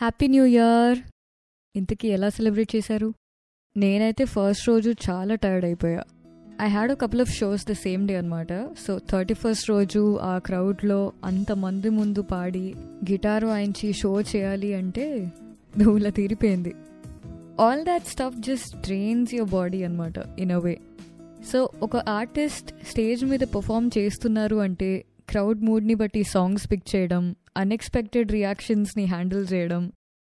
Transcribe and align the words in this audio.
Happy 0.00 0.26
new 0.26 0.44
year 0.44 0.98
ఇంతకీ 1.76 2.08
ఎలా 2.08 2.28
celebrate 2.28 2.76
చేశారు? 2.76 3.14
నేనైతే 3.76 4.24
ఫస్ట్ 4.24 4.68
రోజు 4.68 4.94
చాలా 5.10 5.34
టైర్డ్ 5.34 5.64
అయిపోయా. 5.64 6.02
I 6.62 6.68
had 6.68 6.92
a 6.92 6.94
couple 6.94 7.20
of 7.20 7.30
shows 7.30 7.66
the 7.66 7.72
same 7.72 8.08
day 8.08 8.16
అనమాట 8.16 8.52
సో 8.86 8.98
థర్టీ 8.98 9.34
ఫస్ట్ 9.34 9.70
రోజు 9.70 10.18
ఆ 10.22 10.38
క్రౌడ్లో 10.38 11.12
అంతమంది 11.24 11.88
ముందు 11.88 12.22
పాడి 12.22 12.74
గిటార్ 13.10 13.44
వాయించి 13.44 13.92
షో 13.92 14.20
చేయాలి 14.20 14.74
అంటే 14.74 15.32
దూల 15.78 16.08
తీరిపోయింది. 16.08 16.74
All 17.60 17.84
that 17.84 18.06
stuff 18.06 18.38
just 18.38 18.76
drains 18.76 19.34
your 19.34 19.50
body 19.50 19.82
అనమాట 19.82 20.14
ఇన్ 20.38 20.52
అ 20.52 20.58
వే 20.58 20.78
సో 21.52 21.68
ఒక 21.82 21.96
ఆర్టిస్ట్ 21.96 22.86
స్టేజ్ 22.90 23.24
మీద 23.24 23.40
పర్ఫామ్ 23.40 23.90
చేస్తున్నారు 23.98 24.56
అంటే 24.56 25.04
క్రౌడ్ 25.28 25.60
మూడ్ని 25.62 25.94
బట్టి 25.94 26.24
సాంగ్స్ 26.24 26.70
పిక్ 26.70 26.96
చేయడం 26.96 27.34
అన్ఎక్స్పెక్టెడ్ 27.56 28.32
రియాక్షన్స్ని 28.32 29.04
హ్యాండిల్ 29.04 29.46
చేయడం 29.52 29.92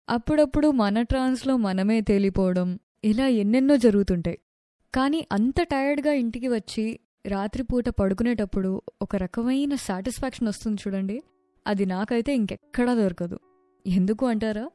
అప్పుడప్పుడు 0.08 0.68
మన 0.68 1.02
ట్రాన్స్లో 1.02 1.56
మనమే 1.56 2.00
తేలిపోవడం 2.00 2.78
ఇలా 3.04 3.27
ఎన్నెన్నో 3.27 3.77
జరుగుతుంటాయి. 3.77 4.38
కానీ 4.95 5.27
అంత 5.32 5.62
టైర్డ్గా 5.62 6.12
ఇంటికి 6.12 6.48
వచ్చి 6.48 7.00
రాత్రిపూట 7.27 7.88
పడుకునేటప్పుడు 7.88 8.82
ఒక 9.02 9.16
రకమైన 9.16 9.74
సాటిస్ఫాక్షన్ 9.74 10.48
వస్తుంది 10.48 10.82
చూడండి. 10.86 11.22
అది 11.66 11.86
నాకైతే 11.86 12.34
ఇంకెక్కడా 12.34 12.94
దొరకదు. 12.94 13.38
ఎందుకు 13.86 14.27
అంటారా? 14.27 14.70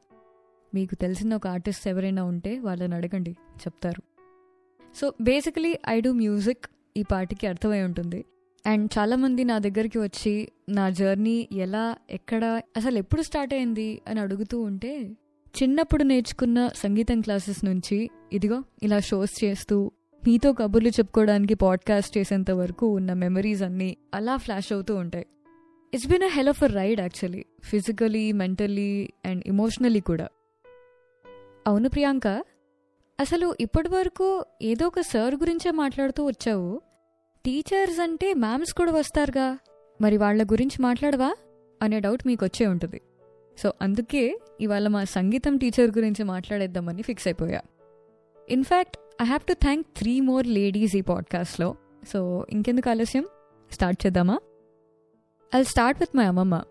మీకు 0.74 0.94
తెలిసిన 0.94 1.34
ఒక 1.34 1.46
ఆర్టిస్ట్ 1.46 1.88
ఎవరైనా 1.88 2.24
ఉంటే 2.24 2.58
వాళ్ళని 2.58 2.94
అడగండి 2.94 3.30
చెప్తారు. 3.54 4.02
So 4.94 5.12
basically 5.20 5.78
I 5.88 6.00
do 6.00 6.12
music 6.12 6.66
ఈ 6.96 7.02
పాటికి 7.02 7.46
అర్థమై 7.46 7.82
ఉంటుంది. 7.82 8.24
అండ్ 8.66 8.90
చాలామంది 8.98 9.44
నా 9.44 9.58
దగ్గరికి 9.58 9.98
వచ్చి 9.98 10.48
నా 10.68 10.90
జర్నీ 10.90 11.48
ఎలా 11.52 11.96
ఎక్కడ 12.10 12.44
అసలు 12.76 12.98
ఎప్పుడు 12.98 13.22
స్టార్ట్ 13.22 13.54
అయింది? 13.54 14.02
అని 14.08 14.20
అడుగుతూ 14.20 14.60
ఉంటే 14.60 15.16
చిన్నప్పుడు 15.62 16.02
నేర్చుకున్న 16.02 16.70
సంగీతం 16.74 17.20
క్లాసెస్ 17.20 17.64
నుంచి 17.64 18.10
ఇదిగో 18.32 18.64
ఇలా 18.82 18.98
షోస్ 18.98 19.44
చేస్తూ 19.44 19.90
మీతో 20.28 20.52
కబుర్లు 20.52 20.88
చెప్పుకోవడానికి 20.88 21.54
పాడ్కాస్ట్ 21.54 22.18
చేసేంత 22.18 22.50
వరకు 22.50 22.86
ఉన్న 22.86 23.12
మెమరీస్ 23.12 23.62
అన్నీ 23.62 23.96
అలా 24.14 24.36
ఫ్లాష్ 24.36 24.72
అవుతూ 24.72 24.96
ఉంటాయి. 24.96 25.26
It's 25.94 26.08
been 26.08 26.22
a 26.22 26.26
hell 26.26 26.48
of 26.48 26.64
a 26.64 26.66
ride 26.66 27.00
actually 27.00 27.44
physically 27.64 28.32
mentally 28.32 29.10
and 29.24 29.44
emotionally 29.46 30.00
కూడా. 30.00 30.28
అవును 31.66 31.88
ప్రియాంక? 31.88 32.26
అసలు 33.20 33.56
ఇప్పటి 33.60 33.88
వరకు 33.88 34.44
ఏదో 34.62 34.86
ఒక 34.86 35.00
సార్ 35.00 35.34
గురించే 35.34 35.70
మాట్లాడుతూ 35.70 36.24
వచ్చావు? 36.24 36.80
టీచర్స్ 37.46 38.00
అంటే 38.00 38.34
మ్యామ్స్ 38.34 38.74
కూడా 38.74 38.92
వస్తారుగా. 38.92 39.58
మరి 40.00 40.16
వాళ్ళ 40.16 40.42
గురించి 40.42 40.82
మాట్లాడవా? 40.82 41.34
అనే 41.82 42.00
డౌట్ 42.00 42.26
మీకు 42.26 42.44
వచ్చే 42.44 42.66
ఉంటుంది. 42.66 43.00
సో 43.58 43.72
అందుకే 43.82 44.38
ఇవాళ 44.60 44.88
మా 44.88 45.04
సంగీతం 45.04 45.56
టీచర్ 45.56 45.90
గురించి 45.98 46.24
మాట్లాడేద్దామని 46.24 47.02
ఫిక్స్ 47.02 47.28
అయిపోయా. 47.28 47.62
In fact 48.48 48.96
I 49.22 49.24
have 49.24 49.46
to 49.46 49.52
thank 49.52 49.86
three 49.96 50.20
more 50.20 50.46
ladies 50.46 50.96
ఈ 50.96 51.00
పాడ్కాస్ట్లో. 51.00 51.74
సో 52.12 52.46
ఇంకెందుకు 52.50 52.90
ఆలస్యం? 52.90 53.26
స్టార్ట్ 53.72 54.06
చేద్దామా? 54.06 54.38
ఐ 55.56 55.62
స్టార్ట్ 55.62 56.00
విత్ 56.00 56.16
మై 56.16 56.24
అమ్మమ్మ. 56.24 56.62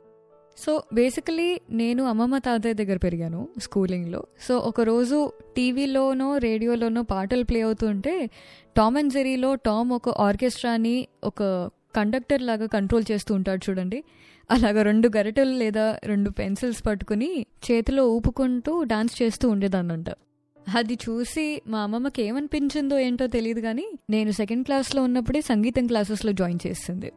సో 0.57 0.83
బేసికలీ 0.93 1.61
నేను 1.69 2.03
అమ్మమ్మ 2.03 2.37
తాతయ్య 2.37 2.73
దగ్గర 2.73 2.97
పెరిగాను 2.97 3.49
స్కూలింగ్లో 3.61 4.23
సో 4.47 4.57
ఒకరోజు 4.57 5.31
టీవీలోనో 5.57 6.37
రేడియోలోనో 6.37 7.03
పాటలు 7.03 7.43
ప్లే 7.43 7.61
అవుతుంటే 7.61 8.29
టామ్ 8.77 8.97
అండ్ 8.97 9.13
జెరీలో 9.13 9.55
టామ్ 9.55 9.91
ఒక 9.91 10.09
ఆర్కెస్ట్రాని 10.09 11.07
ఒక 11.23 11.69
కండక్టర్ 11.95 12.41
లాగా 12.41 12.65
కంట్రోల్ 12.65 13.05
చేస్తూ 13.11 13.35
ఉంటాడు 13.35 13.69
చూడండి. 13.69 14.03
అలాగా 14.51 14.81
రెండు 14.81 15.11
గరిటెలు 15.17 15.51
లేదా 15.51 15.99
రెండు 16.03 16.29
పెన్సిల్స్ 16.29 16.85
పట్టుకుని 16.85 17.45
చేతిలో 17.71 18.07
ఊపుకుంటూ 18.07 18.83
డాన్స్ 18.83 19.21
చేస్తూ 19.21 19.49
ఉండేదాన్నంట. 19.49 20.09
అది 20.75 20.93
చూసి 20.93 21.61
మా 21.67 21.79
అమ్మమ్మకి 21.79 22.21
ఏమనిపించిందో 22.21 22.99
ఏంటో 22.99 23.27
తెలియదు 23.27 23.59
కానీ 23.59 23.85
నేను 24.09 24.31
సెకండ్ 24.31 24.65
క్లాస్లో 24.65 25.03
ఉన్నప్పుడే 25.03 25.41
సంగీతం 25.41 25.87
క్లాసెస్లో 25.87 26.31
జాయిన్ 26.31 26.59
చేసింది. 26.67 27.11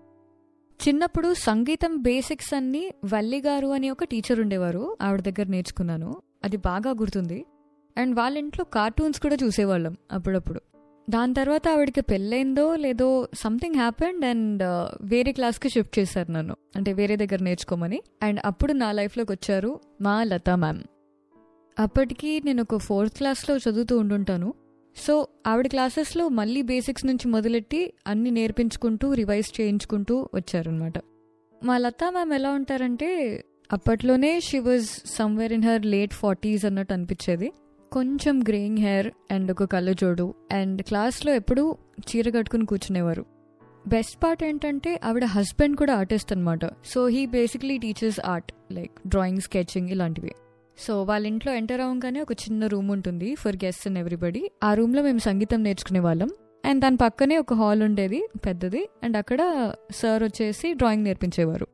చిన్నప్పుడు 0.88 1.34
సంగీతం 1.34 2.02
బేసిక్స్ 2.02 2.54
అన్ని 2.54 2.90
వల్లి 3.14 3.40
గారు 3.40 3.66
అని 3.66 3.90
ఒక 3.90 4.04
టీచర్ 4.04 4.40
ఉండేవారు. 4.40 4.96
ఆవిడ 5.02 5.20
దగ్గర 5.20 5.46
నేర్చుకున్నాను. 5.46 6.22
అది 6.44 6.56
బాగా 6.56 6.90
గుర్తుంది. 6.90 7.44
అండ్ 7.98 8.16
వాళ్ళ 8.16 8.38
ఇంట్లో 8.38 8.64
కార్టూన్స్ 8.64 9.20
కూడా 9.20 9.36
చూసేవాళ్ళం 9.44 9.96
అప్పుడప్పుడు. 10.12 10.60
దాని 11.10 11.34
తర్వాత 11.34 11.68
ఆవిడకి 11.68 12.00
పెళ్ళైందో 12.00 12.76
లేదో 12.76 13.28
సంథింగ్ 13.34 13.74
హ్యాపెండ్ 13.74 14.24
అండ్ 14.24 14.62
వేరే 15.02 15.32
క్లాస్కి 15.32 15.68
షిఫ్ట్ 15.68 15.98
చేశారు 15.98 16.32
నన్ను. 16.32 16.56
అంటే 16.76 16.92
వేరే 16.92 17.16
దగ్గర 17.16 17.42
నేర్చుకోమని. 17.42 18.02
అండ్ 18.22 18.40
అప్పుడు 18.44 18.72
నా 18.72 18.92
లైఫ్లోకి 18.92 19.32
వచ్చారు 19.32 19.80
మా 20.00 20.24
లతా 20.24 20.56
మ్యామ్. 20.56 20.82
అప్పటికి 21.78 22.42
నేను 22.44 22.62
ఒక 22.62 22.76
ఫోర్త్ 22.76 23.16
క్లాస్లో 23.16 23.56
చదువుతూ 23.56 23.98
ఉండుంటాను. 23.98 24.54
సో 24.96 25.28
ఆవిడ 25.46 25.66
క్లాసెస్లో 25.66 26.28
మళ్ళీ 26.28 26.62
బేసిక్స్ 26.62 27.06
నుంచి 27.06 27.28
మొదలెట్టి 27.28 27.92
అన్ని 28.06 28.30
నేర్పించుకుంటూ 28.30 29.12
రివైజ్ 29.12 29.60
చేయించుకుంటూ 29.60 30.28
వచ్చారనమాట 30.34 30.98
మా 31.64 31.78
లతా 31.78 32.10
మ్యామ్ 32.10 32.32
ఎలా 32.32 32.50
ఉంటారంటే 32.50 33.10
అప్పట్లోనే 33.72 34.40
she 34.40 34.58
was 34.58 34.86
somewhere 35.06 35.52
in 35.52 35.64
her 35.64 35.86
late 35.86 36.14
forties 36.14 36.64
అన్నట్టు 36.64 36.92
అనిపించేది. 36.92 37.52
కొంచెం 37.92 38.40
గ్రేయింగ్ 38.40 38.78
హెయిర్ 38.78 39.08
అండ్ 39.30 39.50
ఒక 39.50 39.64
కళ్ళజోడు 39.64 40.34
అండ్ 40.52 40.82
క్లాస్లో 40.82 41.34
ఎప్పుడూ 41.34 41.76
చీర 42.00 42.30
కట్టుకుని 42.30 42.66
కూర్చునేవారు. 42.66 43.24
బెస్ట్ 43.88 44.24
పార్ట్ 44.24 44.44
ఏంటంటే 44.44 45.00
ఆవిడ 45.04 45.24
హస్బెండ్ 45.24 45.76
కూడా 45.76 45.94
ఆర్టిస్ట్ 45.94 46.32
అనమాట 46.32 46.64
so 46.84 47.08
he 47.08 47.26
basically 47.26 47.78
teachers 47.78 48.20
art 48.26 48.52
like 48.72 48.92
drawing 49.06 49.40
sketching 49.40 49.88
ఇలాంటివి. 49.88 50.32
సో 50.78 51.02
వాళ్ళ 51.02 51.26
ఇంట్లో 51.26 51.52
ఎంటర్ 51.52 51.80
అవ్వగానే 51.80 52.20
ఒక 52.20 52.32
చిన్న 52.32 52.66
రూమ్ 52.66 52.90
ఉంటుంది 52.90 53.34
ఫర్ 53.34 53.56
గెస్ట్ 53.64 53.88
అండ్ 53.88 53.98
ఎవ్రీబడి. 53.98 54.50
ఆ 54.64 54.74
రూమ్లో 54.74 55.02
మేము 55.02 55.18
సంగీతం 55.18 55.62
నేర్చుకునే 55.62 55.98
వాళ్ళం. 55.98 56.30
అండ్ 56.64 56.80
దాని 56.80 56.96
పక్కనే 56.96 57.38
ఒక 57.38 57.54
హాల్ 57.54 57.82
ఉండేది 57.82 58.28
పెద్దది. 58.46 58.88
అండ్ 59.02 59.16
అక్కడ 59.16 59.72
సార్ 59.94 60.22
వచ్చేసి 60.22 60.72
డ్రాయింగ్ 60.72 61.04
నేర్పించేవారు. 61.04 61.66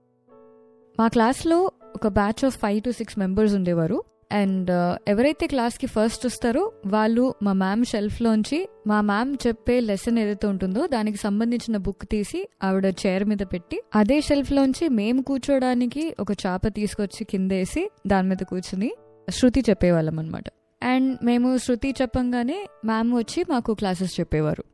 మా 1.01 1.09
క్లాస్లో 1.09 1.71
ఒక 1.95 2.09
batch 2.09 2.45
of 2.45 2.59
five 2.59 2.83
to 2.83 2.91
six 2.91 3.19
members 3.19 3.55
ఉండేవారు. 3.55 4.05
అండ్ 4.33 4.71
ఎవరైతే 5.09 5.47
క్లాస్కి 5.47 5.87
ఫస్ట్ 5.87 6.27
వస్తారో 6.27 6.73
వాళ్ళు 6.87 7.35
మా 7.43 7.53
మ్యామ్ 7.53 7.85
షెల్ఫ్లోంచి 7.85 8.69
మా 8.87 9.01
మ్యామ్ 9.01 9.37
చెప్పే 9.47 9.81
లెసన్ 9.81 10.19
ఏదైతే 10.19 10.47
ఉంటుందో 10.47 10.87
దానికి 10.87 11.17
సంబంధించిన 11.17 11.77
బుక్ 11.77 12.07
తీసి 12.11 12.49
ఆవిడ 12.63 12.95
చైర్ 13.07 13.25
మీద 13.25 13.43
పెట్టి 13.53 13.83
అదే 13.95 14.21
షెల్ఫ్లోంచి 14.21 14.89
మేము 14.89 15.23
కూర్చోడానికి 15.23 16.15
ఒక 16.21 16.33
చాప 16.47 16.67
తీసుకొచ్చి 16.69 17.25
కిందేసి 17.25 17.91
దాని 18.07 18.29
మీద 18.29 18.45
కూర్చుని 18.49 18.91
శృతి 19.31 19.61
చెప్పేవాళ్ళం 19.61 20.19
అనమాట 20.19 20.45
అండ్ 20.83 21.19
మేము 21.25 21.59
శృతి 21.59 21.95
చెప్పంగానే 22.03 22.67
మ్యామ్ 22.85 23.15
వచ్చి 23.15 23.45
మాకు 23.51 23.75
క్లాసెస్ 23.75 24.21
చెప్పేవారు. 24.21 24.65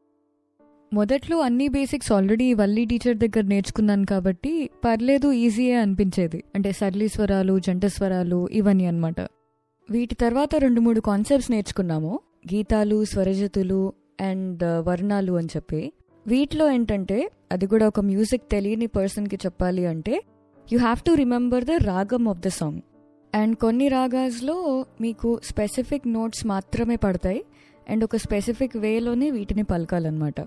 మొదట్లో 0.93 1.41
అన్ని 1.41 1.69
బేసిక్స్ 1.69 2.13
ఆల్రెడీ 2.13 2.55
వల్లి 2.55 2.85
టీచర్ 2.85 3.17
దగ్గర 3.17 3.43
నేర్చుకున్నాను 3.43 4.07
కాబట్టి 4.07 4.71
పర్లేదు 4.85 5.33
ఈజీయే 5.33 5.75
అనిపించేది. 5.75 6.45
అంటే 6.55 6.73
సర్లీ 6.73 7.09
స్వరాలు 7.09 7.59
జంట 7.59 7.87
స్వరాలు 7.87 8.49
ఇవన్నీ 8.53 8.87
అనమాట 8.87 9.21
వీటి 9.91 10.15
తర్వాత 10.15 10.57
రెండు 10.57 10.81
మూడు 10.81 11.01
కాన్సెప్ట్స్ 11.01 11.51
నేర్చుకున్నాము. 11.51 12.21
గీతాలు 12.55 13.05
స్వరజతులు 13.05 13.93
అండ్ 14.21 14.63
uh, 14.63 14.89
వర్ణాలు 14.89 15.33
అని 15.33 15.49
చెప్పి. 15.57 15.93
వీటిలో 16.27 16.71
ఏంటంటే 16.71 17.31
అది 17.53 17.67
కూడా 17.67 17.87
ఒక 17.87 18.01
మ్యూజిక్ 18.01 18.51
తెలియని 18.51 18.87
పర్సన్కి 18.87 19.37
చెప్పాలి 19.37 19.87
అంటే 19.87 20.15
you 20.73 20.79
have 20.79 21.01
to 21.03 21.13
remember 21.13 21.65
the 21.65 21.71
ragam 21.71 22.29
of 22.29 22.41
the 22.41 22.49
song 22.49 22.81
and 23.35 23.57
కొన్ని 23.57 23.89
రాగాస్లో 23.89 24.87
మీకు 25.01 25.41
స్పెసిఫిక్ 25.45 26.09
నోట్స్ 26.09 26.47
మాత్రమే 26.47 26.97
పడతాయి. 26.97 27.45
అండ్ 27.91 28.05
ఒక 28.05 28.17
స్పెసిఫిక్ 28.17 28.77
వేలోనే 28.77 29.31
వీటిని 29.31 29.63
పలకాలన్నమాట. 29.63 30.41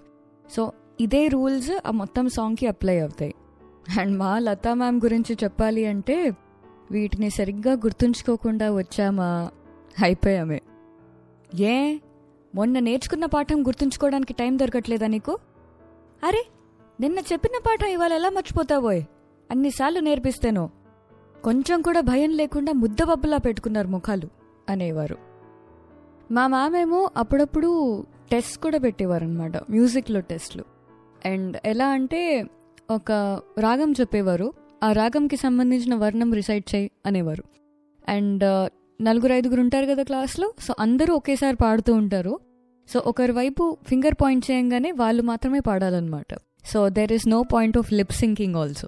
సో 0.56 0.72
ఇదే 1.02 1.28
రూల్స్ 1.28 1.72
ఆ 1.88 1.92
మొత్తం 1.92 2.28
సాంగ్కి 2.30 2.68
అప్లై 2.68 3.00
అవుతాయి. 3.00 3.34
అండ్ 4.02 4.18
మా 4.18 4.40
లతా 4.40 4.74
మ్యామ్ 4.74 5.02
గురించి 5.06 5.38
చెప్పాలి 5.44 5.86
అంటే 5.86 6.32
వీటిని 6.92 7.30
సరిగ్గా 7.30 7.74
గుర్తుంచుకోకుండా 7.74 8.74
వచ్చామా? 8.74 9.52
అయిపోయామే. 10.04 10.62
ఏ? 11.60 11.98
మొన్న 12.56 12.80
నేర్చుకున్న 12.80 13.26
పాఠం 13.26 13.68
గుర్తుంచుకోవడానికి 13.68 14.34
టైం 14.34 14.60
దొరకట్లేదా 14.60 15.08
నీకు? 15.08 15.38
అరే 16.24 16.46
నిన్న 17.00 17.20
చెప్పిన 17.20 17.52
పాఠం 17.68 17.88
ఇవాళ 17.88 18.14
ఎలా 18.14 18.30
మర్చిపోతావోయ్? 18.30 19.04
అన్నిసార్లు 19.52 20.00
నేర్పిస్తేనో. 20.00 20.70
కొంచెం 21.44 21.82
కూడా 21.82 22.02
భయం 22.02 22.30
లేకుండా 22.30 22.72
ముద్దబబ్బులా 22.72 23.38
పెట్టుకున్నారు 23.38 23.88
ముఖాలు 23.88 24.30
అనేవారు. 24.70 25.18
మా 26.32 26.48
మామేమో 26.48 27.10
అప్పుడప్పుడు 27.18 28.02
టెస్ట్ 28.32 28.58
కూడా 28.58 28.78
పెట్టేవారనమాట 28.78 29.58
మ్యూజిక్లో 29.58 30.20
టెస్ట్లు. 30.20 30.64
అండ్ 31.26 31.58
ఎలా 31.66 31.88
అంటే 31.88 32.46
ఒక 32.92 33.12
రాగం 33.60 33.92
చెప్పేవారు. 33.92 34.54
ఆ 34.84 34.92
రాగంకి 34.92 35.38
సంబంధించిన 35.38 35.96
వర్ణం 35.96 36.34
రిసైడ్ 36.34 36.76
చేయి 36.76 36.92
అనేవారు. 37.06 37.44
అండ్ 38.10 38.70
నలుగురు 39.04 39.34
ఐదుగురు 39.34 39.62
ఉంటారు 39.62 39.86
కదా 39.86 40.04
క్లాస్లో 40.04 40.54
సో 40.60 40.74
అందరూ 40.80 41.16
ఒకేసారి 41.16 41.56
పాడుతూ 41.56 41.94
ఉంటారు. 41.94 42.40
సో 42.94 43.04
ఒకరి 43.06 43.32
వైపు 43.32 43.78
ఫింగర్ 43.88 44.14
పాయింట్ 44.22 44.52
చేయంగానే 44.52 44.92
వాళ్ళు 44.92 45.24
మాత్రమే 45.24 45.60
పాడాలన్నమాట. 45.60 46.38
So 46.66 46.90
there 46.90 47.12
is 47.12 47.28
no 47.28 47.44
point 47.54 47.78
of 47.78 47.94
lip 47.94 48.12
syncing 48.12 48.56
also. 48.56 48.88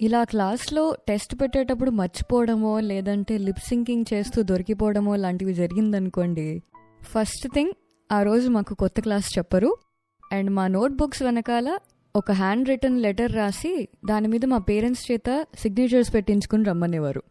ఇలా 0.00 0.24
క్లాస్లో 0.24 0.96
టెస్ట్ 1.08 1.40
పెట్టేటప్పుడు 1.40 1.90
మర్చిపోవడమో 1.90 2.80
లేదంటే 2.80 3.38
లిప్ 3.38 3.68
సింకింగ్ 3.68 4.04
చేస్తూ 4.14 4.42
దొరికిపోవడమో 4.42 5.16
లాంటివి 5.16 5.54
జరిగిందనుకోండి 5.54 6.62
ఫస్ట్ 7.02 7.48
థింగ్ 7.54 7.70
ఆ 8.12 8.22
రోజు 8.22 8.48
మాకు 8.48 8.74
కొత్త 8.74 9.00
క్లాస్ 9.00 9.38
చెప్పరు. 9.38 9.76
అండ్ 10.32 10.50
మా 10.50 10.66
నోట్బుక్స్ 10.66 11.22
వెనకాల 11.22 11.78
ఒక 12.16 12.32
హ్యాండ్ 12.32 12.68
రిటర్న్ 12.68 13.00
లెటర్ 13.00 13.32
రాసి 13.32 13.88
దాని 14.04 14.28
మీద 14.28 14.44
మా 14.44 14.58
పేరెంట్స్ 14.58 15.12
చేత 15.12 15.46
సిగ్నేచర్స్ 15.58 16.14
పెట్టించుకుని 16.14 16.64
రమ్మనేవారు. 16.64 17.22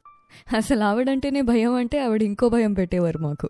అసలు 0.57 0.83
ఆవిడంటేనే 0.83 1.41
భయం 1.41 1.73
అంటే 1.73 1.99
ఆవిడ 1.99 2.23
ఇంకో 2.23 2.49
భయం 2.49 2.73
పెట్టేవారు 2.73 3.17
మాకు. 3.17 3.49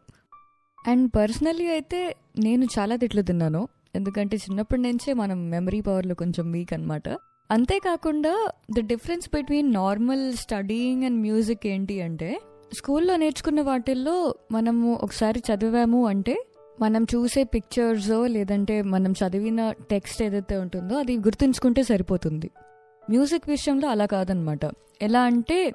అండ్ 0.88 1.12
పర్సనలీ 1.16 1.68
అయితే 1.68 2.16
నేను 2.40 2.66
చాలా 2.66 2.96
తిట్లు 2.96 3.22
తిన్నాను. 3.22 3.68
ఎందుకంటే 3.96 4.38
చిన్నప్పటి 4.38 4.82
నుంచే 4.82 5.14
మనం 5.14 5.50
మెమరీ 5.50 5.82
పవర్లో 5.82 6.16
కొంచెం 6.16 6.52
వీక్ 6.52 6.74
అనమాట 6.74 7.10
అంతేకాకుండా 7.52 8.52
the 8.78 8.80
difference 8.80 9.30
between 9.36 9.74
normal 9.74 10.34
studying 10.34 11.04
and 11.04 11.22
music 11.22 11.68
ఏంటి 11.68 12.02
అంటే 12.02 12.40
స్కూల్లో 12.74 13.16
నేర్చుకున్న 13.18 13.62
వాటిల్లో 13.62 14.36
మనము 14.52 14.94
ఒకసారి 15.02 15.40
చదివాము 15.40 16.08
అంటే 16.08 16.36
మనం 16.82 17.04
చూసే 17.04 17.44
పిక్చర్స్ 17.44 18.10
లేదంటే 18.26 18.82
మనం 18.82 19.12
చదివిన 19.12 19.72
టెక్స్ట్ 19.72 20.24
ఏదైతే 20.24 20.58
ఉంటుందో 20.58 21.00
అది 21.00 21.18
గుర్తుంచుకుంటే 21.18 21.84
సరిపోతుంది. 21.84 22.50
మ్యూజిక్ 23.10 23.50
విషయంలో 23.50 23.88
అలా 23.90 24.06
కాదనమాట 24.06 24.60
ఎలా 25.02 25.22
అంటే 25.22 25.74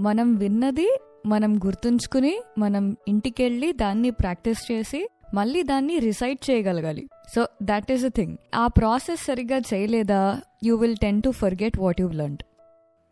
మనం 0.00 0.34
విన్నది 0.34 0.98
మనం 1.26 1.56
గుర్తుంచుకుని 1.56 2.40
మనం 2.58 2.96
ఇంటికెళ్ళి 3.08 3.72
దాన్ని 3.72 4.10
ప్రాక్టీస్ 4.10 4.72
చేసి 4.72 5.08
మళ్ళీ 5.34 5.62
దాన్ని 5.62 5.98
రిసైట్ 5.98 6.50
చేయగలగాలి. 6.50 7.08
So 7.34 7.46
that 7.62 7.92
is 7.92 8.04
a 8.04 8.08
thing 8.08 8.36
ఆ 8.54 8.66
ప్రాసెస్ 8.66 9.20
సరిగ్గా 9.20 9.58
చేయలేదా? 9.74 10.40
You 10.64 10.76
will 10.76 10.96
tend 10.96 11.22
to 11.22 11.30
forget 11.30 11.78
what 11.78 12.00
you 12.00 12.08
learn 12.08 12.36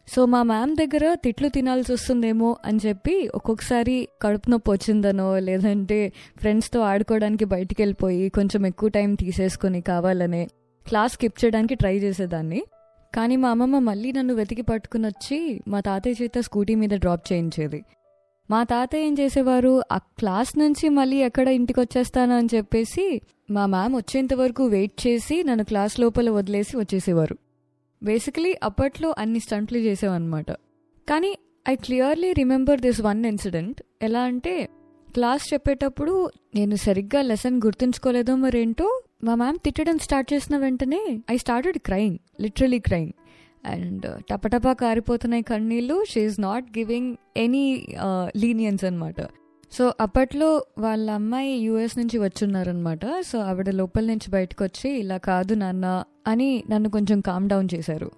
so 0.08 0.26
మా 0.26 0.42
మ్యామ్ 0.42 0.76
దగ్గర 0.76 1.14
తిట్లు 1.14 1.48
తినాల్సి 1.48 1.92
వస్తుందేమో 1.92 2.56
అని 2.64 2.78
చెప్పి 2.86 3.28
ఒక్కొక్కసారి 3.34 4.08
కడుపు 4.22 4.50
నొప్పి 4.50 4.70
వచ్చిందనో 4.70 5.38
లేదంటే 5.38 6.12
ఫ్రెండ్స్తో 6.36 6.80
ఆడుకోవడానికి 6.80 7.44
బయటికి 7.44 7.82
వెళ్ళిపోయి 7.82 8.28
కొంచెం 8.28 8.66
ఎక్కువ 8.66 8.88
టైం 8.88 9.14
తీసేసుకొని 9.14 9.80
కావాలనే 9.80 10.48
క్లాస్ 10.88 11.12
స్కిప్ 11.12 11.44
చేయడానికి 11.44 11.74
ట్రై 11.74 11.98
చేసేదాన్ని. 11.98 12.62
కానీ 13.14 13.36
మా 13.36 13.50
అమ్మమ్మ 13.50 13.78
మళ్ళీ 13.78 14.12
నన్ను 14.12 14.34
వెతికి 14.34 14.62
పట్టుకుని 14.62 15.06
వచ్చి 15.06 15.60
మా 15.68 15.80
తాతయ్య 15.80 16.24
చేత 16.24 16.40
స్కూటీ 16.40 16.74
మీద 16.74 16.90
డ్రాప్ 16.90 17.32
చేయించేది. 17.32 17.84
మా 18.50 18.62
తాతయ్య 18.62 19.06
ఏం 19.06 19.16
చేసేవారు? 19.20 19.82
ఆ 19.92 19.98
క్లాస్ 19.98 20.58
నుంచి 20.58 20.88
మళ్ళీ 20.88 21.16
ఎక్కడ 21.16 21.48
ఇంటికి 21.48 21.80
వచ్చేస్తాను? 21.80 22.34
అని 22.34 22.48
చెప్పేసి 22.54 23.22
మా 23.50 23.66
మ్యామ్ 23.66 23.96
వచ్చేంత 23.96 24.34
వరకు 24.34 24.66
వెయిట్ 24.66 25.06
చేసి 25.06 25.44
నన్ను 25.44 25.64
క్లాస్ 25.64 26.00
లోపల 26.00 26.30
వదిలేసి 26.30 26.76
వచ్చేసేవారు. 26.76 27.38
బేసికలీ 28.04 28.52
అప్పట్లో 28.62 29.14
అన్ని 29.18 29.40
స్టంట్లు 29.40 29.78
చేసేవన్నమాట. 29.78 30.50
కానీ 31.08 31.30
I 31.68 31.74
clearly 31.74 32.32
remember 32.32 32.80
this 32.80 33.00
one 33.00 33.26
incident 33.26 33.82
ఎలా 34.02 34.22
అంటే 34.22 34.68
క్లాస్ 35.14 35.44
చెప్పేటప్పుడు 35.54 36.30
నేను 36.54 36.74
సరిగ్గా 36.74 37.22
లెసన్ 37.22 37.60
గుర్తుంచుకోలేదో 37.64 38.34
మరేంటో 38.36 38.88
మా 39.24 39.34
మ్యామ్ 39.34 39.58
తిట్టడం 39.64 39.98
స్టార్ట్ 39.98 40.32
చేసిన 40.32 40.56
వెంటనే 40.56 41.00
I 41.30 41.36
started 41.36 41.78
crying 41.78 42.18
literally 42.40 42.78
crying 42.78 43.12
and 43.66 44.06
టపటపా 44.30 44.72
కారిపోతున్నాయి 44.72 45.42
కన్నీళ్ళు. 45.42 46.04
She's 46.10 46.40
not 46.40 46.66
giving 46.78 47.16
any 47.36 47.64
leniency 48.36 48.84
అనమాట 48.84 49.20
సో 49.74 49.92
అప్పట్లో 50.00 50.64
వాళ్ళ 50.78 51.10
అమ్మాయి 51.10 51.52
యూఎస్ 51.52 51.98
నుంచి 51.98 52.18
వచ్చున్నారనమాట 52.18 53.00
సో 53.20 53.38
ఆవిడ 53.38 53.70
లోపల 53.70 54.04
నుంచి 54.04 54.30
బయటకు 54.30 54.64
వచ్చి 54.64 54.90
ఇలా 54.90 55.16
కాదు 55.16 55.54
నాన్న 55.54 56.04
అని 56.26 56.64
నన్ను 56.70 56.90
కొంచెం 56.90 57.20
కామ్ 57.20 57.48
డౌన్ 57.48 57.68
చేశారు. 57.74 58.10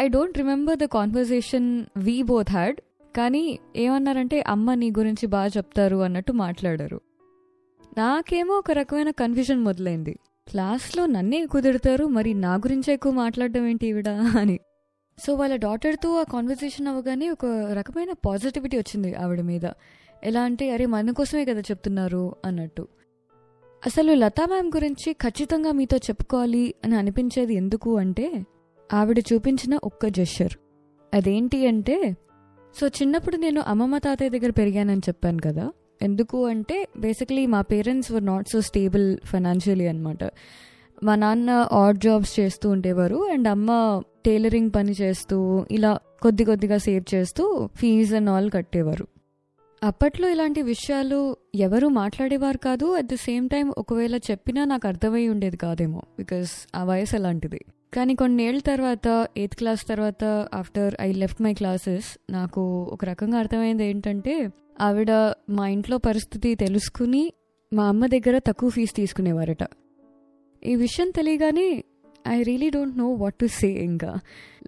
I 0.00 0.08
don't 0.08 0.38
remember 0.38 0.78
the 0.78 0.84
conversation 0.84 1.84
we 1.96 2.22
both 2.22 2.50
had 2.50 2.80
కానీ 3.16 3.58
ఏమన్నారంటే 3.76 4.40
అమ్మ 4.40 4.74
నీ 4.74 4.90
గురించి 4.90 5.26
బాగా 5.26 5.50
చెప్తారు 5.56 5.96
అన్నట్టు 5.96 6.32
మాట్లాడారు. 6.32 7.00
నాకేమో 7.98 8.54
ఒక 8.54 8.70
రకమైన 8.70 9.10
కన్ఫ్యూజన్ 9.10 9.60
మొదలైంది. 9.60 10.18
క్లాస్లో 10.48 11.06
నన్నే 11.06 11.46
కుదురుతారు 11.46 12.04
మరి 12.06 12.34
నా 12.34 12.54
గురించే 12.54 12.92
ఎక్కువ 12.92 13.12
మాట్లాడడం 13.12 13.66
ఏంటి 13.66 13.86
ఈవిడ 13.86 14.08
అని. 14.08 14.60
సో 15.18 15.34
వాళ్ళ 15.34 15.56
డాటర్తో 15.56 16.20
ఆ 16.20 16.22
కాన్వర్జేషన్ 16.22 16.86
అవ్వగానే 16.86 17.30
ఒక 17.30 17.46
రకమైన 17.72 18.12
పాజిటివిటీ 18.12 18.76
వచ్చింది 18.76 19.14
ఆవిడ 19.14 19.40
మీద. 19.40 19.66
ఎలా 20.24 20.42
అంటే 20.42 20.70
అరే 20.70 20.86
మన 20.86 21.10
కోసమే 21.10 21.44
కదా 21.44 21.60
చెప్తున్నారు 21.60 22.36
అన్నట్టు. 22.44 22.88
అసలు 23.86 24.12
లతా 24.12 24.46
మ్యామ్ 24.46 24.68
గురించి 24.68 25.12
ఖచ్చితంగా 25.12 25.72
మీతో 25.72 25.96
చెప్పుకోవాలి 25.96 26.74
అని 26.84 26.96
అనిపించేది 26.96 27.54
ఎందుకు 27.54 27.96
అంటే 27.96 28.44
ఆవిడ 28.92 29.18
చూపించిన 29.18 29.78
ఒక్క 29.84 30.06
జెషర్ 30.06 30.52
అదేంటి 31.14 31.66
అంటే 31.66 32.16
సో 32.80 32.86
చిన్నప్పుడు 32.86 33.36
నేను 33.36 33.60
అమ్మమ్మ 33.60 33.98
తాతయ్య 33.98 34.30
దగ్గర 34.30 34.50
పెరిగానని 34.50 35.00
చెప్పాను 35.00 35.38
కదా. 35.44 35.72
ఎందుకు 36.02 36.46
అంటే 36.46 36.88
బేసిక్లీ 36.98 37.46
మా 37.46 37.60
parents 37.60 38.12
were 38.12 38.26
not 38.26 38.48
so 38.48 38.60
stable 38.60 39.18
financially 39.26 39.86
అనమాట 39.86 40.24
మా 41.04 41.14
నాన్న 41.14 41.68
ఆడ్ 41.72 41.98
జాబ్స్ 41.98 42.40
చేస్తూ 42.40 42.70
ఉండేవారు 42.70 43.30
అండ్ 43.30 43.48
అమ్మ 43.48 44.02
టైలరింగ్ 44.26 44.70
పని 44.76 44.92
చేస్తూ 44.92 45.66
ఇలా 45.70 45.98
కొద్ది 46.22 46.44
కొద్దిగా 46.44 46.78
సేవ్ 46.78 47.14
చేస్తూ 47.14 47.68
ఫీజ్ 47.76 48.14
అండ్ 48.14 48.30
ఆల్ 48.30 48.50
కట్టేవారు. 48.50 49.06
అప్పట్లో 49.82 50.30
ఇలాంటి 50.30 50.62
విషయాలు 50.62 51.36
ఎవరు 51.54 51.88
మాట్లాడేవారు 51.88 52.58
కాదు. 52.58 52.86
అట్ 52.94 53.06
ద 53.06 53.14
సేమ్ 53.14 53.48
టైం 53.48 53.72
ఒకవేళ 53.78 54.16
చెప్పినా 54.16 54.64
నాకు 54.64 54.88
అర్థమై 54.88 55.28
ఉండేది 55.28 55.56
కాదేమో 55.56 56.02
బికాస్ 56.18 56.50
ఆ 56.76 56.84
వయసు 56.84 57.16
అలాంటిది. 57.16 57.60
కానీ 57.94 58.14
కొన్నేళ్ళ 58.14 58.60
తర్వాత 58.60 59.28
ఎయిత్ 59.36 59.56
క్లాస్ 59.56 59.88
తర్వాత 59.88 60.48
after 60.54 60.94
I 61.00 61.12
left 61.12 61.42
my 61.42 61.54
classes 61.54 62.32
నాకు 62.32 62.62
ఒక 62.82 63.04
రకంగా 63.04 63.38
అర్థమైంది 63.38 63.84
ఏంటంటే 63.84 64.50
ఆవిడ 64.80 65.10
మా 65.50 65.68
ఇంట్లో 65.68 65.98
పరిస్థితి 65.98 66.54
తెలుసుకుని 66.54 67.32
మా 67.72 67.88
అమ్మ 67.88 68.06
దగ్గర 68.06 68.38
తక్కువ 68.38 68.70
ఫీజు 68.70 68.96
తీసుకునేవారట. 68.96 69.64
ఈ 70.66 70.74
విషయం 70.74 71.10
తెలియగానే 71.10 71.84
I 72.28 72.42
really 72.42 72.70
don't 72.70 72.98
know 72.98 73.08
what 73.12 73.34
to 73.34 73.46
say 73.46 73.68
ఇంకా. 73.68 74.14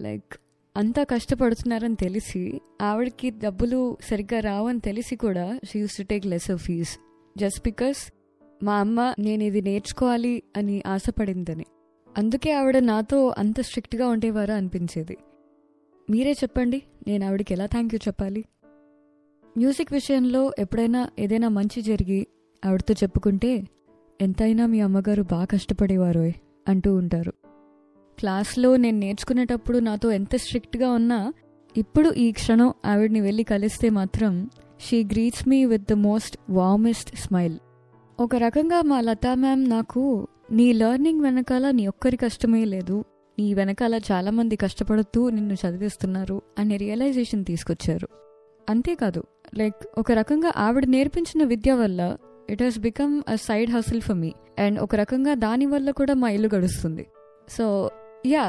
లైక్ 0.01 0.35
అంతా 0.77 1.05
కష్టపడుతున్నారని 1.05 1.97
తెలిసి 1.97 2.61
ఆవిడకి 2.83 3.31
డబ్బులు 3.31 3.97
సరిగ్గా 4.03 4.41
రావని 4.41 4.81
తెలిసి 4.81 5.17
కూడా 5.17 5.61
she 5.65 5.81
uses 5.81 5.97
to 5.97 6.03
take 6.03 6.27
less 6.27 6.51
of 6.51 6.63
fees 6.63 6.89
just 7.39 7.61
because 7.65 8.13
మా 8.65 8.75
అమ్మ 8.75 9.15
నేను 9.19 9.43
ఇది 9.43 9.63
నేర్చుకోవాలి 9.63 10.43
అని 10.57 10.83
ఆశపడిందని. 10.87 11.67
అందుకే 12.19 12.53
ఆవిడ 12.53 12.79
నాతో 12.79 13.35
అంత 13.39 13.61
స్ట్రిక్ట్గా 13.61 14.09
ఉండేవారా 14.09 14.55
అనిపించేది. 14.55 15.17
మీరే 16.11 16.33
చెప్పండి 16.33 16.83
నేను 17.07 17.27
ఆవిడకి 17.27 17.55
ఎలా 17.55 17.67
థ్యాంక్ 17.67 17.95
యూ 17.95 18.01
చెప్పాలి? 18.09 18.45
మ్యూజిక్ 19.59 19.93
విషయంలో 19.93 20.53
ఎప్పుడైనా 20.59 21.09
ఏదైనా 21.19 21.49
మంచి 21.49 21.83
జరిగి 21.83 22.27
ఆవిడతో 22.65 22.95
చెప్పుకుంటే 23.03 23.67
ఎంతైనా 24.21 24.67
మీ 24.67 24.81
అమ్మగారు 24.81 25.23
బాగా 25.23 25.45
కష్టపడేవారోయ్ 25.45 26.33
అంటూ 26.69 26.97
ఉంటారు. 26.97 27.42
క్లాస్లో 28.23 28.77
నేను 28.77 28.99
నేర్చుకునేటప్పుడు 28.99 29.79
నాతో 29.79 30.09
ఎంత 30.13 30.37
స్ట్రిక్ట్గా 30.37 30.89
ఉన్నా 30.91 31.33
ఇప్పుడు 31.77 32.09
ఈ 32.17 32.33
క్షణం 32.33 32.73
ఆవిడ్ని 32.85 33.21
వెళ్ళి 33.21 33.45
కలిస్తే 33.45 33.91
మాత్రం 33.91 34.33
she 34.81 35.05
greets 35.05 35.49
me 35.49 35.65
with 35.65 35.87
the 35.91 35.93
most 35.93 36.37
warmest 36.51 37.11
smile 37.17 37.57
ఒక 38.21 38.37
రకంగా 38.37 38.83
మా 38.83 39.01
లతా 39.01 39.35
మ్యామ్ 39.35 39.71
నాకు 39.71 40.03
నీ 40.53 40.73
లెర్నింగ్ 40.73 41.21
వెనకాల 41.21 41.71
నీ 41.71 41.87
ఒక్కరి 41.87 42.17
కష్టమే 42.17 42.65
లేదు. 42.65 42.97
నీ 43.39 43.55
వెనకాల 43.55 43.95
చాలామంది 44.13 44.57
కష్టపడుతూ 44.57 45.31
నిన్ను 45.31 45.55
చదివిస్తున్నారు 45.55 46.43
అనే 46.59 46.77
రియలైజేషన్ 46.77 47.45
తీసుకొచ్చారు. 47.45 48.09
అంతేకాదు 48.71 49.23
లైక్ 49.59 49.81
ఒక 49.99 50.13
రకంగా 50.13 50.53
ఆవిడ 50.57 50.85
నేర్పించిన 50.85 51.45
విద్య 51.45 51.73
వల్ల 51.73 52.17
it 52.51 52.63
has 52.63 52.79
become 52.79 53.15
a 53.29 53.35
side 53.35 53.71
hustle 53.71 54.01
for 54.01 54.17
me 54.17 54.33
and 54.59 54.79
ఒక 54.79 54.95
రకంగా 54.95 55.35
దాని 55.35 55.67
వల్ల 55.67 55.91
కూడా 55.91 56.15
మా 56.15 56.31
ఇల్లు 56.31 56.51
గడుస్తుంది. 56.55 57.07
సో 57.49 57.91
యా 58.27 58.43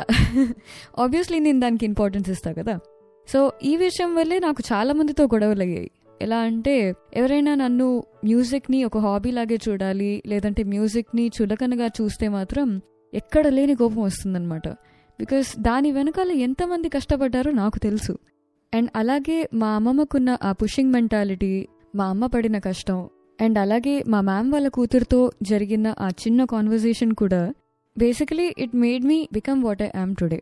ఆబ్వియస్లీ 1.00 1.40
నేను 1.46 1.60
దానికి 1.60 1.86
ఇంపార్టెన్స్ 1.86 2.30
ఇస్తా 2.30 2.52
కదా. 2.52 2.80
సో 3.28 3.52
ఈ 3.64 3.78
విషయం 3.78 4.16
వల్లే 4.16 4.40
నాకు 4.40 4.64
చాలా 4.72 4.94
మందితో 4.94 5.24
గొడవలు 5.24 5.62
అయ్యాయి. 5.62 5.90
ఎలా 6.22 6.38
అంటే 6.38 6.96
ఎవరైనా 7.14 7.56
నన్ను 7.56 8.04
మ్యూజిక్ని 8.24 8.84
ఒక 8.84 8.98
హాబీ 8.98 9.32
లాగే 9.32 9.58
చూడాలి 9.70 10.24
లేదంటే 10.28 10.64
మ్యూజిక్ని 10.64 11.32
చులకనగా 11.42 11.88
చూస్తే 11.88 12.28
మాత్రం 12.28 12.82
ఎక్కడ 13.14 13.48
లేని 13.48 13.76
కోపం 13.76 14.02
వస్తుందన్నమాట. 14.04 14.68
బికాస్ 15.20 15.60
దాని 15.60 15.92
వెనకాల 15.92 16.32
ఎంతమంది 16.32 16.90
కష్టపడ్డారో 16.90 17.52
నాకు 17.52 17.80
తెలుసు. 17.80 18.18
అండ్ 18.74 18.90
అలాగే 18.96 19.50
మా 19.54 19.76
అమ్మమ్మకున్న 19.76 20.38
ఆ 20.44 20.52
పుషింగ్ 20.52 20.92
మెంటాలిటీ 20.92 21.68
మా 21.96 22.06
అమ్మ 22.06 22.26
పడిన 22.26 22.60
కష్టం 22.60 23.10
అండ్ 23.42 23.60
అలాగే 23.60 24.04
మా 24.08 24.22
మ్యామ్ 24.22 24.52
వాళ్ళ 24.52 24.68
కూతురుతో 24.68 25.32
జరిగిన 25.42 25.94
ఆ 26.00 26.10
చిన్న 26.10 26.46
కాన్వర్జేషన్ 26.46 27.14
కూడా 27.14 27.54
basically 27.98 28.56
it 28.58 28.76
made 28.76 29.06
me 29.06 29.28
become 29.34 29.64
what 29.64 29.82
I 29.82 29.90
am 29.96 30.16
today 30.16 30.40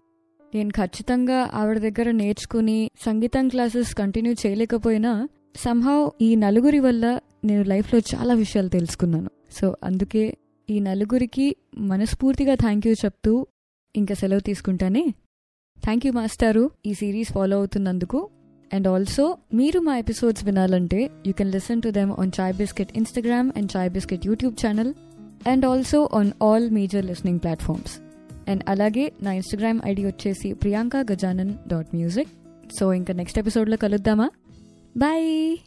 నేను 0.55 0.69
ఖచ్చితంగా 0.69 1.39
ఆవిడ 1.53 1.77
దగ్గర 1.77 2.11
నేర్చుకుని 2.11 2.91
సంగీతం 3.05 3.47
క్లాసెస్ 3.47 3.95
కంటిన్యూ 3.95 4.33
చేయలేకపోయినా 4.33 5.27
సంహావ్ 5.55 6.11
ఈ 6.21 6.35
నలుగురి 6.35 6.79
వల్ల 6.79 7.05
నేను 7.45 7.63
లైఫ్లో 7.63 7.99
చాలా 8.11 8.33
విషయాలు 8.33 8.69
తెలుసుకున్నాను. 8.69 9.29
సో 9.51 9.75
అందుకే 9.83 10.23
ఈ 10.69 10.79
నలుగురికి 10.79 11.55
మనస్ఫూర్తిగా 11.77 12.55
థ్యాంక్ 12.55 12.87
యూ 12.87 12.93
చెప్తూ 12.93 13.47
ఇంకా 13.95 14.15
సెలవు 14.15 14.39
తీసుకుంటానే. 14.39 15.03
థ్యాంక్ 15.83 16.05
యూ 16.05 16.11
మాస్టారు 16.13 16.71
ఈ 16.85 16.93
సిరీస్ 16.93 17.31
ఫాలో 17.31 17.57
అవుతున్నందుకు. 17.57 18.29
అండ్ 18.73 18.87
ఆల్సో 18.87 19.37
మీరు 19.53 19.79
మా 19.79 19.97
ఎపిసోడ్స్ 19.97 20.45
వినాలంటే 20.45 21.09
you 21.27 21.33
can 21.33 21.51
listen 21.51 21.81
to 21.81 21.89
them 21.89 22.11
on 22.11 22.31
Chai 22.39 22.53
Bisket 22.53 22.91
Instagram 22.97 23.51
and 23.57 23.71
Chai 23.77 23.89
Bisket 23.89 24.27
YouTube 24.27 24.55
channel 24.65 24.91
and 25.47 25.65
also 25.65 26.09
on 26.13 26.31
all 26.43 26.69
major 26.69 27.05
listening 27.05 27.39
platforms 27.39 27.99
and 28.49 28.63
అలాగే 28.67 29.11
నా 29.21 29.33
ఇన్స్టాగ్రామ్ 29.33 29.81
ఐడి 29.85 30.05
వచ్చేసి 30.05 30.53
Priyanka 30.53 30.97
Gajanan 30.97 31.53
dot 31.67 31.95
music 31.95 32.29
so 32.79 32.93
ఇంకా 32.93 33.13
next 33.13 33.39
ఎపిసోడ్లో 33.39 33.77
కలుద్దామా? 33.77 34.29
Bye 34.97 35.57